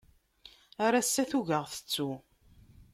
Ar 0.85 0.93
ass-a 0.99 1.23
tugi 1.29 1.49
ad 1.49 1.55
aɣ-tettu. 1.61 2.09